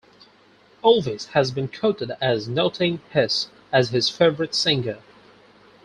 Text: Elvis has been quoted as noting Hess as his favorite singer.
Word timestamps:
Elvis 0.83 1.27
has 1.33 1.51
been 1.51 1.67
quoted 1.67 2.09
as 2.19 2.47
noting 2.47 3.01
Hess 3.11 3.49
as 3.71 3.91
his 3.91 4.09
favorite 4.09 4.55
singer. 4.55 4.97